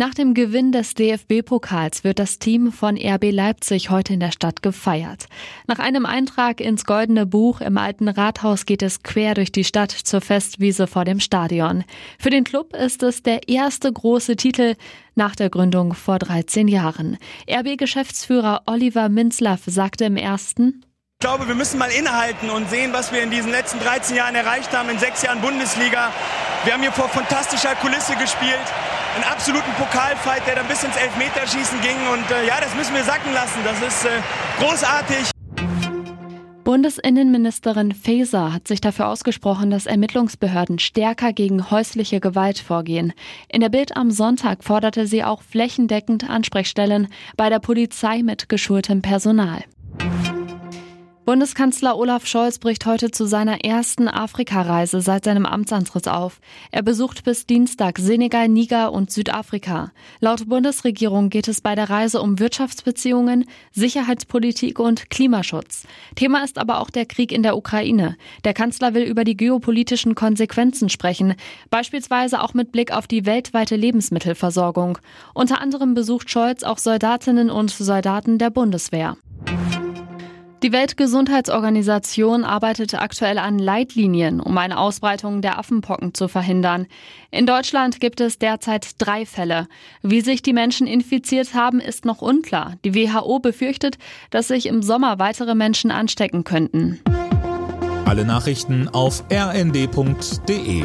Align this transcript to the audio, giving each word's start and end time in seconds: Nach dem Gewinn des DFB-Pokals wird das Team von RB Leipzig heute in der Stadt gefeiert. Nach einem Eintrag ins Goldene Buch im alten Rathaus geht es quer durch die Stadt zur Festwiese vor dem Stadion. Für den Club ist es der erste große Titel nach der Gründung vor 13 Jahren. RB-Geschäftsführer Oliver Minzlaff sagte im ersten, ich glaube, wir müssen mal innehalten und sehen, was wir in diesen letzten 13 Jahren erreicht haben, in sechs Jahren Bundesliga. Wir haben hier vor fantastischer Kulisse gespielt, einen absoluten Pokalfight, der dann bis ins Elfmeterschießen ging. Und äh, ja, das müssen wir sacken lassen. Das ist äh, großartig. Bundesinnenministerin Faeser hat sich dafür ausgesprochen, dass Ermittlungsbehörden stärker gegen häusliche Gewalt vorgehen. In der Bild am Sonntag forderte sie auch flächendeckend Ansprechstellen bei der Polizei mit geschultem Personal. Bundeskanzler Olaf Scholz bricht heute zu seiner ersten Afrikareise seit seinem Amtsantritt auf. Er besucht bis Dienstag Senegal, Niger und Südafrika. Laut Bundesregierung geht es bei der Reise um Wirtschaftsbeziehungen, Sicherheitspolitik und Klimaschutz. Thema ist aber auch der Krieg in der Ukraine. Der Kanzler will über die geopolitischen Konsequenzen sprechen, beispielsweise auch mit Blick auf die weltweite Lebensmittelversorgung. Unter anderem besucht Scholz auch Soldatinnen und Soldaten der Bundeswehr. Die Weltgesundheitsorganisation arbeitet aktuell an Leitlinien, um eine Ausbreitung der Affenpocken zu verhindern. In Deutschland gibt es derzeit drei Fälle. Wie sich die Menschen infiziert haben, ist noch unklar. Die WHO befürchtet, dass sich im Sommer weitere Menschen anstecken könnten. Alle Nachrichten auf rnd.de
Nach 0.00 0.14
dem 0.14 0.32
Gewinn 0.32 0.70
des 0.70 0.94
DFB-Pokals 0.94 2.04
wird 2.04 2.20
das 2.20 2.38
Team 2.38 2.70
von 2.70 2.96
RB 2.96 3.32
Leipzig 3.32 3.90
heute 3.90 4.12
in 4.12 4.20
der 4.20 4.30
Stadt 4.30 4.62
gefeiert. 4.62 5.26
Nach 5.66 5.80
einem 5.80 6.06
Eintrag 6.06 6.60
ins 6.60 6.84
Goldene 6.84 7.26
Buch 7.26 7.60
im 7.60 7.76
alten 7.78 8.06
Rathaus 8.06 8.64
geht 8.64 8.82
es 8.82 9.02
quer 9.02 9.34
durch 9.34 9.50
die 9.50 9.64
Stadt 9.64 9.90
zur 9.90 10.20
Festwiese 10.20 10.86
vor 10.86 11.04
dem 11.04 11.18
Stadion. 11.18 11.82
Für 12.20 12.30
den 12.30 12.44
Club 12.44 12.76
ist 12.76 13.02
es 13.02 13.24
der 13.24 13.48
erste 13.48 13.92
große 13.92 14.36
Titel 14.36 14.76
nach 15.16 15.34
der 15.34 15.50
Gründung 15.50 15.94
vor 15.94 16.20
13 16.20 16.68
Jahren. 16.68 17.18
RB-Geschäftsführer 17.50 18.62
Oliver 18.66 19.08
Minzlaff 19.08 19.62
sagte 19.66 20.04
im 20.04 20.16
ersten, 20.16 20.84
ich 21.20 21.26
glaube, 21.26 21.48
wir 21.48 21.56
müssen 21.56 21.80
mal 21.80 21.90
innehalten 21.90 22.50
und 22.50 22.70
sehen, 22.70 22.92
was 22.92 23.12
wir 23.12 23.24
in 23.24 23.32
diesen 23.32 23.50
letzten 23.50 23.80
13 23.80 24.14
Jahren 24.14 24.36
erreicht 24.36 24.72
haben, 24.72 24.90
in 24.90 25.00
sechs 25.00 25.22
Jahren 25.22 25.40
Bundesliga. 25.40 26.12
Wir 26.64 26.74
haben 26.74 26.82
hier 26.82 26.92
vor 26.92 27.08
fantastischer 27.08 27.74
Kulisse 27.76 28.16
gespielt, 28.16 28.66
einen 29.14 29.24
absoluten 29.24 29.72
Pokalfight, 29.78 30.46
der 30.46 30.56
dann 30.56 30.66
bis 30.66 30.82
ins 30.82 30.96
Elfmeterschießen 30.96 31.80
ging. 31.80 31.96
Und 32.12 32.30
äh, 32.30 32.46
ja, 32.46 32.60
das 32.60 32.74
müssen 32.74 32.94
wir 32.94 33.04
sacken 33.04 33.32
lassen. 33.32 33.60
Das 33.64 33.80
ist 33.80 34.04
äh, 34.04 34.08
großartig. 34.58 35.30
Bundesinnenministerin 36.64 37.92
Faeser 37.92 38.52
hat 38.52 38.68
sich 38.68 38.82
dafür 38.82 39.08
ausgesprochen, 39.08 39.70
dass 39.70 39.86
Ermittlungsbehörden 39.86 40.78
stärker 40.78 41.32
gegen 41.32 41.70
häusliche 41.70 42.20
Gewalt 42.20 42.58
vorgehen. 42.58 43.14
In 43.48 43.62
der 43.62 43.70
Bild 43.70 43.96
am 43.96 44.10
Sonntag 44.10 44.62
forderte 44.62 45.06
sie 45.06 45.24
auch 45.24 45.40
flächendeckend 45.40 46.28
Ansprechstellen 46.28 47.08
bei 47.38 47.48
der 47.48 47.60
Polizei 47.60 48.22
mit 48.22 48.50
geschultem 48.50 49.00
Personal. 49.00 49.64
Bundeskanzler 51.38 51.96
Olaf 51.96 52.26
Scholz 52.26 52.58
bricht 52.58 52.84
heute 52.84 53.12
zu 53.12 53.24
seiner 53.24 53.64
ersten 53.64 54.08
Afrikareise 54.08 55.00
seit 55.00 55.22
seinem 55.22 55.46
Amtsantritt 55.46 56.08
auf. 56.08 56.40
Er 56.72 56.82
besucht 56.82 57.22
bis 57.22 57.46
Dienstag 57.46 58.00
Senegal, 58.00 58.48
Niger 58.48 58.92
und 58.92 59.12
Südafrika. 59.12 59.92
Laut 60.18 60.48
Bundesregierung 60.48 61.30
geht 61.30 61.46
es 61.46 61.60
bei 61.60 61.76
der 61.76 61.90
Reise 61.90 62.20
um 62.22 62.40
Wirtschaftsbeziehungen, 62.40 63.44
Sicherheitspolitik 63.70 64.80
und 64.80 65.10
Klimaschutz. 65.10 65.86
Thema 66.16 66.42
ist 66.42 66.58
aber 66.58 66.80
auch 66.80 66.90
der 66.90 67.06
Krieg 67.06 67.30
in 67.30 67.44
der 67.44 67.56
Ukraine. 67.56 68.16
Der 68.42 68.52
Kanzler 68.52 68.94
will 68.94 69.04
über 69.04 69.22
die 69.22 69.36
geopolitischen 69.36 70.16
Konsequenzen 70.16 70.88
sprechen, 70.88 71.36
beispielsweise 71.70 72.42
auch 72.42 72.52
mit 72.52 72.72
Blick 72.72 72.90
auf 72.90 73.06
die 73.06 73.26
weltweite 73.26 73.76
Lebensmittelversorgung. 73.76 74.98
Unter 75.34 75.60
anderem 75.60 75.94
besucht 75.94 76.32
Scholz 76.32 76.64
auch 76.64 76.78
Soldatinnen 76.78 77.48
und 77.48 77.70
Soldaten 77.70 78.38
der 78.38 78.50
Bundeswehr. 78.50 79.16
Die 80.64 80.72
Weltgesundheitsorganisation 80.72 82.42
arbeitet 82.42 82.94
aktuell 82.94 83.38
an 83.38 83.60
Leitlinien, 83.60 84.40
um 84.40 84.58
eine 84.58 84.78
Ausbreitung 84.78 85.40
der 85.40 85.56
Affenpocken 85.56 86.14
zu 86.14 86.26
verhindern. 86.26 86.86
In 87.30 87.46
Deutschland 87.46 88.00
gibt 88.00 88.20
es 88.20 88.38
derzeit 88.38 88.88
drei 88.98 89.24
Fälle. 89.24 89.68
Wie 90.02 90.20
sich 90.20 90.42
die 90.42 90.52
Menschen 90.52 90.88
infiziert 90.88 91.54
haben, 91.54 91.78
ist 91.78 92.04
noch 92.04 92.22
unklar. 92.22 92.74
Die 92.84 92.94
WHO 92.96 93.38
befürchtet, 93.38 93.98
dass 94.30 94.48
sich 94.48 94.66
im 94.66 94.82
Sommer 94.82 95.20
weitere 95.20 95.54
Menschen 95.54 95.92
anstecken 95.92 96.42
könnten. 96.42 97.00
Alle 98.04 98.24
Nachrichten 98.24 98.88
auf 98.88 99.22
rnd.de 99.30 100.84